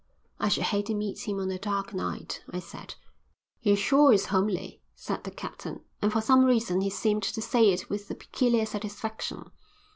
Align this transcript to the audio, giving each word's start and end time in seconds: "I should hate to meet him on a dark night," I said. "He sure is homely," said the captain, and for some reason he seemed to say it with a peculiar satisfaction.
"I 0.39 0.49
should 0.49 0.63
hate 0.63 0.87
to 0.87 0.95
meet 0.95 1.27
him 1.27 1.39
on 1.39 1.51
a 1.51 1.59
dark 1.59 1.93
night," 1.93 2.43
I 2.49 2.57
said. 2.57 2.95
"He 3.59 3.75
sure 3.75 4.11
is 4.11 4.25
homely," 4.33 4.81
said 4.95 5.25
the 5.25 5.29
captain, 5.29 5.81
and 6.01 6.11
for 6.11 6.21
some 6.21 6.43
reason 6.43 6.81
he 6.81 6.89
seemed 6.89 7.21
to 7.21 7.39
say 7.39 7.69
it 7.69 7.87
with 7.87 8.09
a 8.09 8.15
peculiar 8.15 8.65
satisfaction. 8.65 9.51